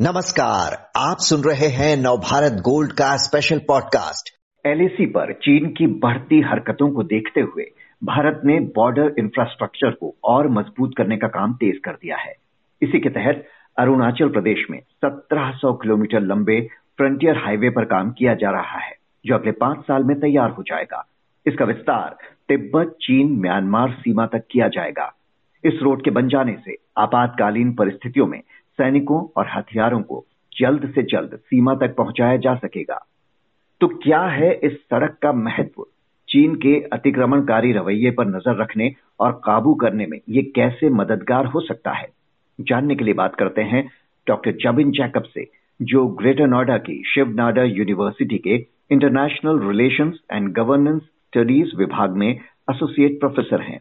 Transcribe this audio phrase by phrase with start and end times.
[0.00, 4.28] नमस्कार, आप सुन रहे हैं नवभारत गोल्ड का स्पेशल पॉडकास्ट
[4.66, 7.64] एलएसी पर चीन की बढ़ती हरकतों को देखते हुए
[8.04, 12.34] भारत ने बॉर्डर इंफ्रास्ट्रक्चर को और मज़बूत करने का काम तेज कर दिया है।
[12.82, 13.46] इसी के तहत
[13.78, 16.60] अरुणाचल प्रदेश में 1700 किलोमीटर लंबे
[16.96, 18.94] फ्रंटियर हाईवे पर काम किया जा रहा है,
[19.26, 21.04] जो अगले पाँच साल में तैयार हो जाएगा।
[21.46, 22.16] इसका विस्तार
[22.48, 25.12] तिब्बत, चीन, म्यांमार सीमा तक किया जाएगा।
[25.64, 28.42] इस रोड के बन जाने से आपातकालीन परिस्थितियों में
[28.78, 30.24] सैनिकों और हथियारों को
[30.58, 33.06] जल्द से जल्द सीमा तक पहुँचाया जा सकेगा।
[33.80, 35.86] तो क्या है इस सड़क का महत्व?
[36.28, 41.60] चीन के अतिक्रमणकारी रवैये पर नज़र रखने और काबू करने में ये कैसे मददगार हो
[41.60, 42.08] सकता है?
[42.60, 43.88] जानने के लिए बात करते हैं
[44.28, 45.50] डॉक्टर जबिन जैकब से,
[45.82, 52.40] जो ग्रेटर नोएडा की शिव नाडा यूनिवर्सिटी के international relations and governance studies विभाग में
[52.70, 53.80] एसोसिएट प्रोफेसर हैं।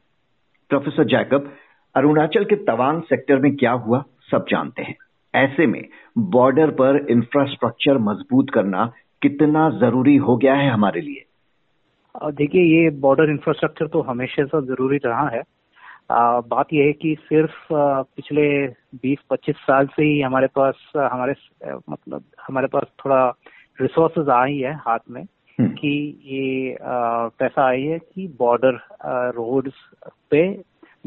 [0.70, 1.54] प्रोफेसर जैकब,
[1.96, 4.04] अरुणाचल के तवांग सेक्टर में क्या हुआ?
[4.30, 4.96] सब जानते हैं
[5.34, 5.84] ऐसे में
[6.32, 8.86] बॉर्डर पर इंफ्रास्ट्रक्चर मज़बूत करना
[9.22, 11.26] कितना ज़रूरी हो गया है हमारे लिए
[12.34, 15.44] देखिए ये बॉर्डर इंफ्रास्ट्रक्चर तो हमेशा से ज़रूरी रहा है
[16.12, 18.46] आ, बात यह है कि सिर्फ़ आ, पिछले
[19.04, 21.34] 20-25 साल से ही हमारे पास हमारे
[21.90, 23.28] मतलब हमारे पास थोड़ा
[23.80, 25.22] रिसोर्सेज आई है हाथ में
[25.60, 25.94] हम्म। कि
[26.26, 28.80] ये आ, पैसा आई है कि बॉर्डर
[29.36, 29.82] रोड्स
[30.32, 30.48] पे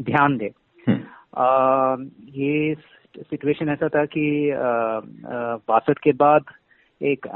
[0.01, 0.51] ध्यान दे
[0.87, 2.73] हम्म। ये
[3.15, 4.51] सिचुएशन ऐसा था कि
[5.67, 6.45] बासठ के बाद
[7.01, 7.27] एक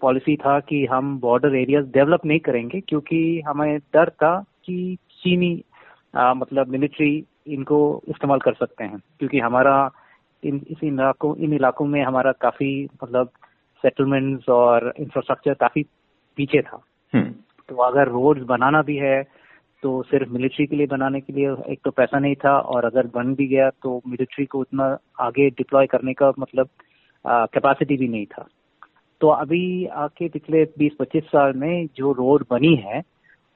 [0.00, 5.62] पॉलिसी था कि हम बॉर्डर एरियाज़ डेवलप नहीं करेंगे क्योंकि हमें डर था कि चीनी
[6.14, 9.90] आ, मतलब मिलिट्री इनको इस्तेमाल कर सकते हैं क्योंकि हमारा
[10.42, 13.30] इन इस इलाकों इन इलाकों में हमारा काफ़ी मतलब
[13.84, 15.82] सेटलमेंट्स और इंफ्रास्ट्रक्चर काफ़ी
[16.38, 17.30] पीछे था हम्म।
[17.68, 19.22] तो अगर रोड्स बनाना भी है
[19.84, 23.06] तो सिर्फ़ मिलिट्री के लिए बनाने के लिए एक तो पैसा नहीं था और अगर
[23.14, 24.84] बन भी गया तो मिलिट्री को उतना
[25.20, 26.68] आगे डिप्लॉय करने का मतलब
[27.24, 28.46] कैपेसिटी भी नहीं था।
[29.20, 29.64] तो अभी
[30.02, 33.00] आके पिछले 20-25 साल में जो रोड बनी है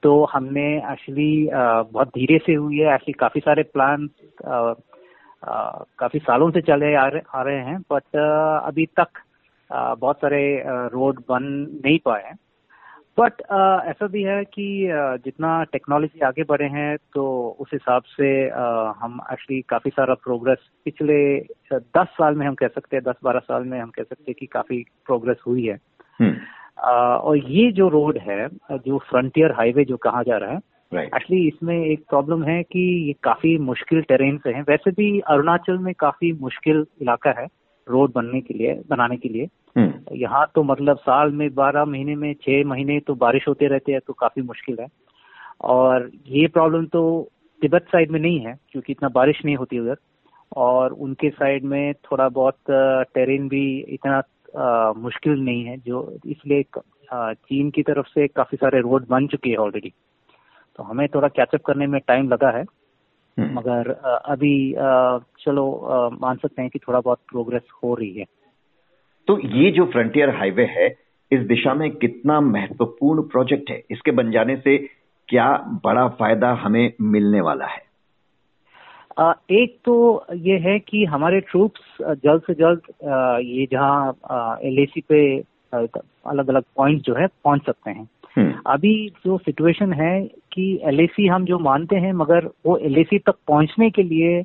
[0.02, 4.08] तो हमने एक्चुअली बहुत धीरे से हुई है। एक्चुअली काफ़ी सारे प्लान
[5.44, 9.22] काफ़ी सालों से चले आ रहे, आ रहे हैं बट अभी तक
[9.70, 11.42] बहुत सारे रोड बन
[11.84, 12.36] नहीं पाए हैं।
[13.18, 17.24] बट uh, ऐसा भी है कि uh, जितना टेक्नोलॉजी आगे बढ़े हैं तो
[17.60, 21.40] उस हिसाब से uh, हम एक्चुअली काफ़ी सारा प्रोग्रेस पिछले
[21.72, 24.34] दस साल में हम कह सकते हैं दस बारह साल में हम कह सकते हैं
[24.40, 25.78] कि काफ़ी प्रोग्रेस हुई है
[26.22, 26.34] hmm.
[27.20, 30.60] और ये जो रोड है जो फ्रंटियर हाईवे जो कहा जा रहा है
[30.94, 31.54] एक्चुअली right.
[31.54, 35.94] इसमें एक प्रॉब्लम है कि ये काफ़ी मुश्किल टेरेन से है वैसे भी अरुणाचल में
[35.98, 37.46] काफ़ी मुश्किल इलाका है
[37.90, 42.14] रोड बनने के लिए बनाने के लिए हम्म। यहाँ तो मतलब साल में बारह महीने
[42.16, 44.86] में छह महीने तो बारिश होते रहते हैं तो काफ़ी मुश्किल है
[45.60, 47.30] और ये प्रॉब्लम तो
[47.62, 49.96] तिब्बत साइड में नहीं है क्योंकि इतना बारिश नहीं होती उधर
[50.56, 52.56] और उनके साइड में थोड़ा बहुत
[53.14, 54.22] टेरेन भी इतना
[54.58, 56.64] आ, मुश्किल नहीं है जो इसलिए
[57.12, 59.92] चीन की तरफ़ से काफ़ी सारे रोड बन चुके हैं ऑलरेडी
[60.76, 62.64] तो हमें थोड़ा कैचअप करने में टाइम लगा है।
[63.40, 63.90] मगर
[64.26, 64.74] अभी
[65.40, 65.64] चलो
[66.22, 68.24] मान सकते हैं कि थोड़ा बहुत प्रोग्रेस हो रही है।
[69.26, 70.88] तो ये जो फ्रंटियर हाईवे है
[71.32, 73.82] इस दिशा में कितना महत्वपूर्ण प्रोजेक्ट है?
[73.90, 74.76] इसके बन जाने से
[75.28, 77.88] क्या बड़ा फ़ायदा हमें मिलने वाला है?
[79.50, 82.80] एक तो ये है कि हमारे ट्रूप्स जल्द से जल्द
[83.44, 84.10] ये जहाँ
[84.64, 85.38] एल पे
[85.74, 91.30] अलग अलग पॉइंट जो है पहुँच सकते हैं। हम्म। अभी जो सिचुएशन है कि एल
[91.30, 94.42] हम जो मानते हैं, मगर वो एलएसी तक पहुँचने के लिए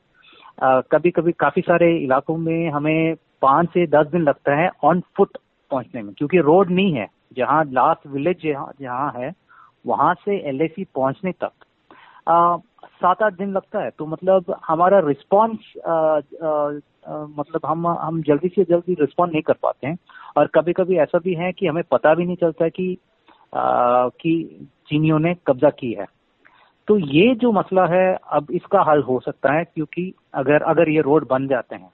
[0.92, 5.38] कभी कभी काफ़ी सारे इलाकों में हमें पाँच से दस दिन लगता है ऑन फुट
[5.72, 7.08] पहुँचने में, क्योंकि रोड नहीं है।
[7.38, 9.32] जहाँ लास्ट विलेज जहाँ है,
[9.86, 11.52] वहाँ से एल पहुँचने तक।
[13.02, 15.74] सात आठ दिन लगता है तो मतलब हमारा रिस्पॉन्स
[17.38, 19.98] मतलब हम हम जल्दी से जल्दी रिस्पॉन्ड नहीं कर पाते हैं।
[20.38, 22.98] और कभी कभी ऐसा भी है कि हमें पता भी नहीं चलता कि
[23.56, 26.06] कि चीनियों ने कब्जा की है।
[26.88, 31.02] तो ये जो मसला है अब इसका हल हो सकता है क्योंकि अगर अगर ये
[31.02, 31.90] रोड बन जाते हैं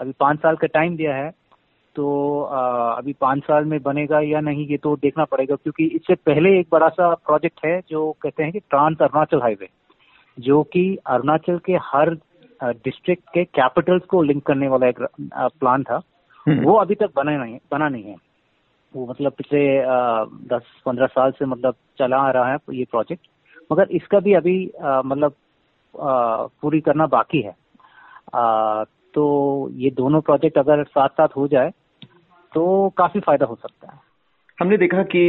[0.00, 1.30] अभी पाँच साल का टाइम दिया है
[1.96, 6.14] तो आ, अभी पाँच साल में बनेगा या नहीं ये तो देखना पड़ेगा क्योंकि इससे
[6.14, 9.68] पहले एक बड़ा सा प्रोजेक्ट है जो कहते हैं कि ट्रांस अरुणाचल हाईवे
[10.38, 12.16] जो कि अरुणाचल के हर
[12.64, 16.00] डिस्ट्रिक्ट के कैपिटल्स को लिंक करने वाला एक प्लान था।
[16.48, 18.16] हम्म। वो अभी तक बना नहीं बना नहीं है।
[18.94, 19.60] वो मतलब पिछले
[20.48, 23.26] दस पंद्रह साल से मतलब चला आ रहा है ये प्रोजेक्ट
[23.70, 25.34] मगर इसका भी अभी आ, मतलब
[25.94, 27.54] आ, पूरी करना बाकी है।
[28.34, 31.70] आ, तो ये दोनों प्रोजेक्ट अगर साथ साथ हो जाए
[32.52, 33.98] तो काफ़ी फ़ायदा हो सकता है।
[34.58, 35.22] हमने देखा कि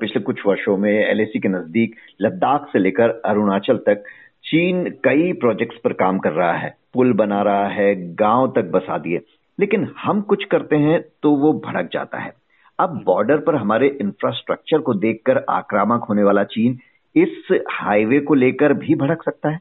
[0.00, 4.04] पिछले कुछ वर्षों में एलएसी के नज़दीक लद्दाख से लेकर अरुणाचल तक
[4.44, 8.98] चीन कई प्रोजेक्ट्स पर काम कर रहा है। पुल बना रहा है गाँव तक बसा
[8.98, 9.20] दिए।
[9.58, 12.32] लेकिन हम कुछ करते हैं तो वो भड़क जाता है।
[12.78, 16.78] अब बॉर्डर पर हमारे इंफ्रास्ट्रक्चर को देखकर आक्रामक होने वाला चीन
[17.16, 19.58] इस हाईवे को लेकर भी भड़क सकता है।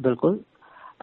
[0.00, 0.40] बिल्कुल।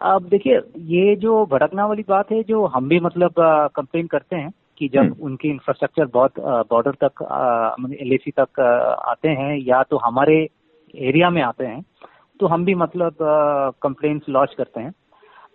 [0.02, 3.34] अब देखिए ये जो भड़कना वाली बात है जो हम भी मतलब
[3.76, 6.40] कंप्लेन करते हैं कि जब हम्म। उनकी इंफ्रास्ट्रक्चर बहुत
[6.70, 7.22] बॉर्डर तक
[8.00, 8.60] एल तक
[9.08, 10.36] आते हैं या तो हमारे
[10.94, 11.82] एरिया में आते हैं
[12.40, 13.16] तो हम भी मतलब
[13.82, 14.92] कंप्लेन लॉन्च करते हैं।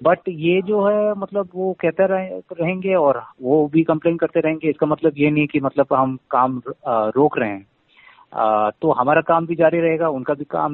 [0.01, 4.69] बट ये जो है मतलब वो कहते रहे, रहेंगे और वो भी कंप्लेन करते रहेंगे।
[4.69, 9.55] इसका मतलब ये नहीं कि मतलब हम काम रोक रहे हैं। तो हमारा काम भी
[9.55, 10.73] जारी रहेगा उनका भी काम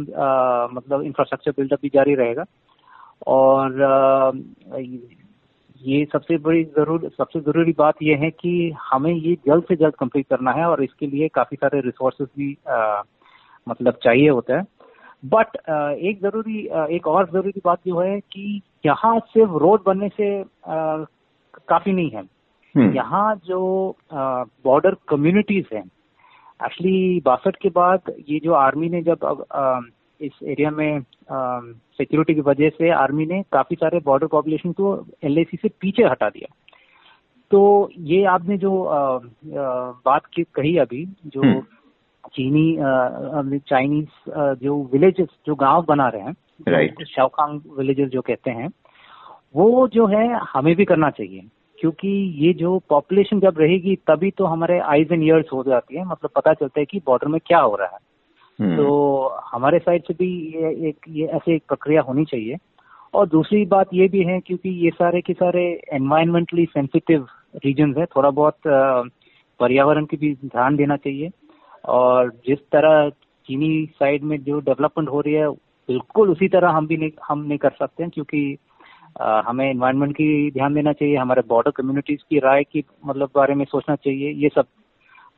[0.74, 2.46] मतलब इंफ्रास्ट्रक्चर बिल्डअप भी जारी रहेगा।
[3.28, 4.42] और
[5.82, 8.52] ये सबसे बड़ी ज़रूर सबसे ज़रूरी बात यह है कि
[8.84, 12.56] हमें ये जल्द से जल्द कंप्लीट करना है और इसके लिए काफ़ी सारे रिसोर्सेज भी
[12.70, 13.02] आ,
[13.68, 14.64] मतलब चाहिए होता है।
[15.24, 15.58] बट
[16.00, 16.60] एक ज़रूरी
[16.96, 20.32] एक और ज़रूरी बात जो है कि यहाँ सिर्फ़ रोड बनने से
[20.68, 22.24] काफ़ी नहीं है
[22.76, 23.62] हम्म। यहाँ जो
[24.12, 25.84] बॉर्डर कम्युनिटीज हैं
[26.60, 29.80] एक्चुअली बासठ के बाद ये जो आर्मी ने जब आ,
[30.22, 31.02] इस एरिया में
[31.32, 36.30] सिक्योरिटी की वजह से आर्मी ने काफ़ी सारे बॉर्डर पॉपुलेशन को एलएसी से पीछे हटा
[36.30, 36.54] दिया
[37.52, 39.20] तो ये आपने जो आ, आ,
[40.06, 41.62] बात की कही अभी जो हम्म।
[42.28, 44.30] चीनी चाइनीज़
[44.64, 46.36] जो विलेजेस जो गाँव बना रहे हैं
[46.68, 48.70] राइट शाओकांग विलेजेस जो कहते हैं
[49.56, 51.44] वो जो है हमें भी करना चाहिए।
[51.80, 52.08] क्योंकि
[52.38, 56.30] ये जो पॉपुलेशन जब रहेगी तभी तो हमारे आईज एंड ईयर्स हो जाती है। मतलब
[56.36, 58.00] पता चलता है कि बॉर्डर में क्या हो रहा है।
[58.60, 62.58] हम्म। तो हमारे साइड से भी ये एक ये ऐसे एक प्रक्रिया होनी चाहिए।
[63.14, 65.64] और दूसरी बात ये भी है क्योंकि ये सारे के सारे
[65.94, 67.26] एनवायरमेंटली सेंसिटिव
[67.66, 68.56] रीजन है थोड़ा बहुत
[69.60, 71.30] पर्यावरण की भी ध्यान देना चाहिए।
[71.86, 73.10] और जिस तरह
[73.48, 75.50] चीनी साइड में जो डेवलपमेंट हो रही है
[75.88, 78.58] बिल्कुल उसी तरह हम भी नहीं हम नहीं कर सकते हैं क्योंकि
[79.22, 83.56] आ, हमें इन्वायरमेंट की ध्यान देना चाहिए हमारे बॉर्डर कम्युनिटीज की राय की मतलब बारे
[83.56, 84.66] में सोचना चाहिए ये सब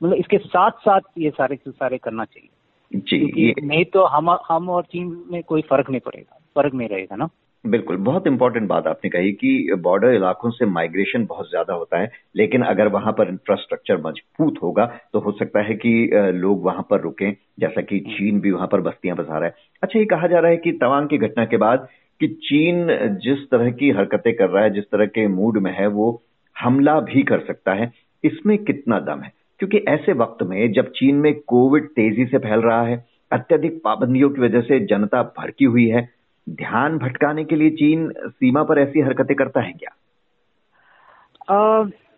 [0.04, 2.50] मतलब इसके साथ साथ ये सारे सारे करना चाहिए।
[2.94, 7.16] जी नहीं तो हम हम और चीन में कोई फ़र्क नहीं पड़ेगा फ़र्क नहीं रहेगा
[7.16, 7.30] ना।
[7.64, 12.10] बिल्कुल, बहुत इंपॉर्टेंट बात आपने कही कि बॉर्डर इलाकों से माइग्रेशन बहुत ज़्यादा होता है,
[12.36, 17.02] लेकिन अगर वहाँ पर इंफ्रास्ट्रक्चर मज़बूत होगा तो हो सकता है कि लोग वहाँ पर
[17.02, 20.40] रुकें, जैसा कि। चीन भी वहाँ पर बस्तियाँ बसा रहा है अच्छा ये कहा जा
[20.40, 21.88] रहा है कि तवांग की घटना के बाद
[22.22, 22.88] कि चीन
[23.24, 26.22] जिस तरह की हरकतें कर रहा है, जिस तरह के मूड में है, वो
[26.56, 27.92] हमला भी कर सकता है
[28.24, 32.60] इसमें कितना दम है क्योंकि ऐसे वक्त में जब चीन में कोविड तेज़ी से फैल
[32.62, 36.02] रहा है, अत्यधिक पाबंदियों की वजह से जनता भड़की हुई है
[36.48, 39.92] ध्यान भटकाने के लिए चीन सीमा पर ऐसी हरकतें करता है क्या?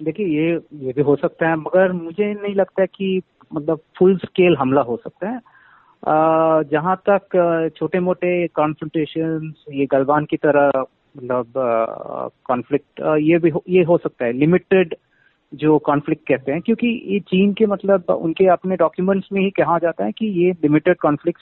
[0.03, 0.53] देखिए ये
[0.85, 3.21] ये भी हो सकता है मगर मुझे नहीं लगता कि
[3.53, 5.39] मतलब फुल स्केल हमला हो सकता है।
[6.63, 11.53] जहाँ तक छोटे मोटे कॉन्फ्रंटेशन ये गलवान की तरह मतलब
[12.45, 14.95] कॉन्फ्लिक्ट ये भी हो, ये हो सकता है। लिमिटेड
[15.53, 19.77] जो कॉन्फ्लिक्ट कहते हैं क्योंकि ये चीन के मतलब उनके अपने डॉक्यूमेंट्स में ही कहा
[19.79, 21.41] जाता है कि ये लिमिटेड कॉन्फ्लिक्ट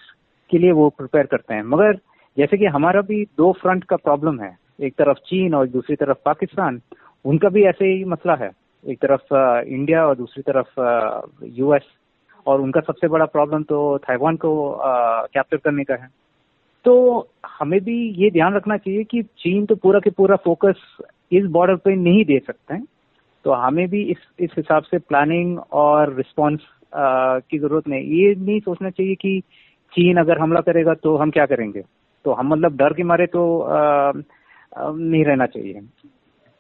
[0.50, 2.00] के लिए वो प्रिपेयर करते हैं। मगर
[2.38, 6.18] जैसे कि हमारा भी दो फ्रंट का प्रॉब्लम है, एक तरफ़ चीन और दूसरी तरफ़
[6.25, 6.81] पाकिस्तान,
[7.25, 8.50] उनका भी ऐसे ही मसला है।
[8.85, 9.33] एक तरफ़
[9.68, 11.83] इंडिया और दूसरी तरफ़ यूएस
[12.45, 14.53] और उनका सबसे बड़ा प्रॉब्लम तो ताइवान को
[15.33, 16.07] कैप्चर करने का है।
[16.85, 16.94] तो
[17.59, 20.81] हमें भी ये ध्यान रखना चाहिए कि चीन तो पूरा के पूरा फोकस
[21.31, 22.85] इस बॉर्डर पे नहीं दे सकते हैं।
[23.45, 26.61] तो हमें भी इस इस हिसाब से प्लानिंग और रिस्पॉन्स
[26.95, 29.40] की ज़रूरत नहीं। ये नहीं सोचना चाहिए कि
[29.94, 31.81] चीन अगर हमला करेगा तो हम क्या करेंगे?
[32.25, 34.11] तो हम मतलब डर के मारे तो आ,
[34.77, 35.81] नहीं रहना चाहिए।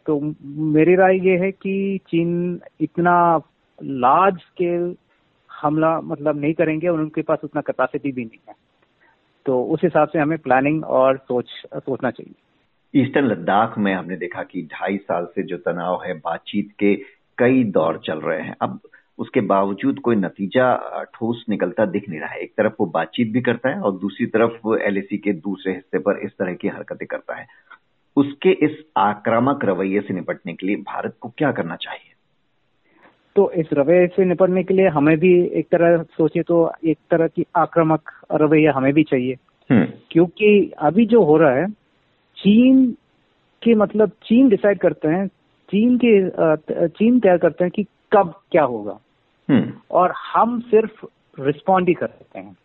[0.05, 3.41] तो मेरी राय ये है कि चीन इतना
[3.83, 4.95] लार्ज स्केल
[5.61, 8.55] हमला मतलब नहीं करेंगे और उनके पास उतना कैपेसिटी भी नहीं है।
[9.45, 14.43] तो उस हिसाब से हमें प्लानिंग और सोच सोचना चाहिए। ईस्टर्न लद्दाख में हमने देखा
[14.43, 16.95] कि ढाई साल से जो तनाव है बातचीत के
[17.37, 18.79] कई दौर चल रहे हैं। अब
[19.23, 20.65] उसके बावजूद कोई नतीजा
[21.13, 24.25] ठोस निकलता दिख नहीं रहा है एक तरफ़ वो बातचीत भी करता है और दूसरी
[24.25, 27.45] तरफ़ वो एलएसी के दूसरे हिस्से पर इस तरह की हरकतें करता है
[28.17, 32.11] उसके इस आक्रामक रवैये से निपटने के लिए भारत को क्या करना चाहिए
[33.35, 37.27] तो इस रवैये से निपटने के लिए हमें भी एक तरह सोचे तो एक तरह
[37.27, 39.37] की आक्रामक रवैया हमें भी चाहिए
[39.69, 41.67] हम्म। क्योंकि अभी जो हो रहा है
[42.37, 42.85] चीन
[43.61, 45.27] के मतलब चीन डिसाइड करते हैं
[45.69, 46.13] चीन के
[46.87, 48.99] चीन तय करते हैं कि कब क्या होगा।
[49.91, 51.05] और हम सिर्फ़
[51.39, 52.55] रिस्पॉन्ड ही कर सकते हैं।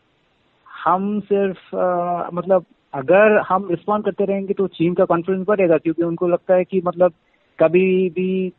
[0.84, 2.64] हम सिर्फ़ आ, मतलब
[2.94, 6.80] अगर हम रिस्पॉन्ड करते रहेंगे तो चीन का कॉन्फिडेंस बढ़ेगा क्योंकि उनको लगता है कि
[6.84, 7.12] मतलब
[7.58, 8.52] कभी भी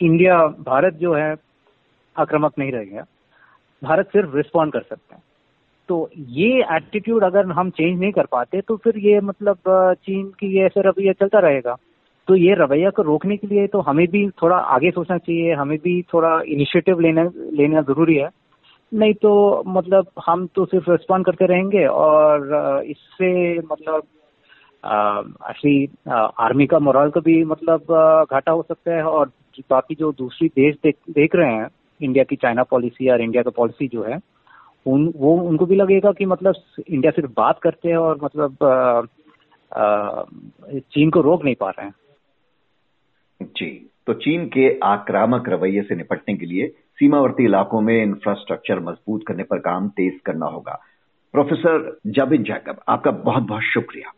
[0.00, 1.36] इंडिया भारत जो है
[2.16, 3.04] आक्रामक नहीं रहेगा।
[3.84, 5.22] भारत सिर्फ़ रिस्पॉन्ड कर सकते हैं।
[5.88, 9.58] तो ये एटीट्यूड अगर हम चेंज नहीं कर पाते तो फिर ये मतलब
[10.04, 11.76] चीन की ये ऐसे रवैया चलता रहेगा।
[12.28, 15.78] तो ये रवैया को रोकने के लिए तो हमें भी थोड़ा आगे सोचना चाहिए हमें
[15.78, 17.22] भी थोड़ा इनिशिएटिव लेना
[17.52, 18.28] लेना ज़रूरी है।
[18.92, 24.02] नहीं तो मतलब हम तो सिर्फ़ रिस्पॉन्ड करते रहेंगे और इससे मतलब
[25.50, 25.88] एक्चुअली
[26.38, 29.30] आर्मी का मोरल का भी मतलब घाटा हो सकता है और
[29.70, 31.68] बाकी जो दूसरी देश देख, देख रहे हैं
[32.00, 34.18] इंडिया की चाइना पॉलिसी और इंडिया का पॉलिसी जो है
[34.86, 36.54] उन वो उनको भी लगेगा कि मतलब
[36.88, 39.02] इंडिया सिर्फ़ बात करते हैं और मतलब आ,
[39.80, 40.22] आ,
[40.92, 41.94] चीन को रोक नहीं पा रहे हैं।
[43.56, 49.24] जी। तो चीन के आक्रामक रवैये से निपटने के लिए सीमावर्ती इलाकों में इंफ्रास्ट्रक्चर मज़बूत
[49.28, 50.80] करने पर काम तेज करना होगा।
[51.32, 54.12] प्रोफेसर जाबिन जैकब, आपका बहुत बहुत शुक्रिया।